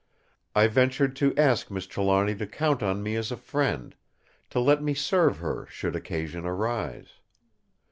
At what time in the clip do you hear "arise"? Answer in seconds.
6.43-7.19